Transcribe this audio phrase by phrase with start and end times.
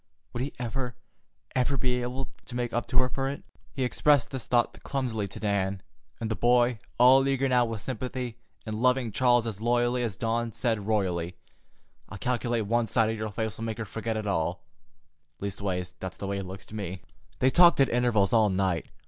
[0.33, 0.95] Would he ever,
[1.55, 3.43] ever, be able to make up to her for it?
[3.71, 5.83] He expressed this thought clumsily to Dan,
[6.19, 10.53] and the boy, all eager now with sympathy, and loving Charles as loyally as Dawn,
[10.53, 11.35] said royally:
[12.09, 14.63] "I calculate one sight of your face'll make her forget it all.
[15.39, 17.03] Leastways, that's the way it looks to me."
[17.37, 18.87] They talked at intervals all night.